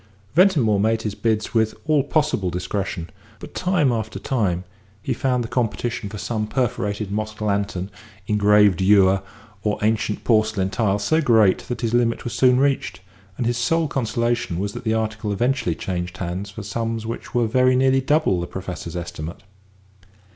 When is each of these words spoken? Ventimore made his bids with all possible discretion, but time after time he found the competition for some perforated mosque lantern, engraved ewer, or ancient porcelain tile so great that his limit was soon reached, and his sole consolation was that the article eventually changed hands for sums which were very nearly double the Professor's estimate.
Ventimore 0.33 0.79
made 0.79 1.03
his 1.03 1.13
bids 1.13 1.53
with 1.53 1.75
all 1.85 2.01
possible 2.01 2.49
discretion, 2.49 3.11
but 3.37 3.53
time 3.53 3.91
after 3.91 4.17
time 4.17 4.63
he 4.99 5.13
found 5.13 5.43
the 5.43 5.47
competition 5.47 6.09
for 6.09 6.17
some 6.17 6.47
perforated 6.47 7.11
mosque 7.11 7.39
lantern, 7.39 7.91
engraved 8.25 8.81
ewer, 8.81 9.21
or 9.61 9.77
ancient 9.83 10.23
porcelain 10.23 10.71
tile 10.71 10.97
so 10.97 11.21
great 11.21 11.59
that 11.67 11.81
his 11.81 11.93
limit 11.93 12.23
was 12.23 12.33
soon 12.33 12.59
reached, 12.59 13.01
and 13.37 13.45
his 13.45 13.59
sole 13.59 13.87
consolation 13.87 14.57
was 14.57 14.73
that 14.73 14.85
the 14.85 14.93
article 14.95 15.31
eventually 15.31 15.75
changed 15.75 16.17
hands 16.17 16.49
for 16.49 16.63
sums 16.63 17.05
which 17.05 17.35
were 17.35 17.45
very 17.45 17.75
nearly 17.75 18.01
double 18.01 18.41
the 18.41 18.47
Professor's 18.47 18.95
estimate. 18.95 19.43